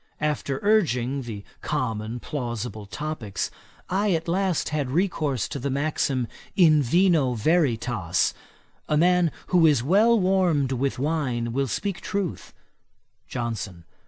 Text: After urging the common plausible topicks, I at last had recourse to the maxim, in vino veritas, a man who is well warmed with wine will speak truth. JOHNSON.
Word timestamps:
After 0.19 0.59
urging 0.63 1.21
the 1.21 1.43
common 1.61 2.19
plausible 2.19 2.87
topicks, 2.87 3.51
I 3.87 4.13
at 4.13 4.27
last 4.27 4.69
had 4.69 4.89
recourse 4.89 5.47
to 5.49 5.59
the 5.59 5.69
maxim, 5.69 6.27
in 6.55 6.81
vino 6.81 7.35
veritas, 7.35 8.33
a 8.89 8.97
man 8.97 9.31
who 9.49 9.67
is 9.67 9.83
well 9.83 10.19
warmed 10.19 10.71
with 10.71 10.97
wine 10.97 11.53
will 11.53 11.67
speak 11.67 12.01
truth. 12.01 12.51
JOHNSON. 13.27 13.83